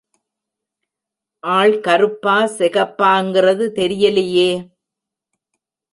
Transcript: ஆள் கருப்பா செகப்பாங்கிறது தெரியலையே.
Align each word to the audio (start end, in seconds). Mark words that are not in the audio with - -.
ஆள் 1.43 1.75
கருப்பா 1.79 2.37
செகப்பாங்கிறது 2.57 3.67
தெரியலையே. 3.75 4.51